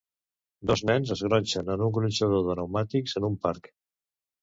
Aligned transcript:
Dos 0.71 0.81
nens 0.91 1.11
es 1.17 1.21
gronxen 1.27 1.71
en 1.75 1.85
un 1.89 1.95
gronxador 1.99 2.43
de 2.51 2.59
neumàtics 2.63 3.19
en 3.23 3.33
un 3.33 3.41
parc. 3.49 3.75